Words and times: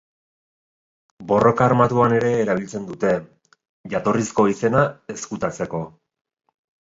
Borroka 1.31 1.65
armatuan 1.65 2.15
ere 2.19 2.31
erabiltzen 2.45 2.87
dute, 2.87 3.11
jatorrizko 3.93 4.47
izena 4.53 4.83
ezkutatzeko. 5.17 5.83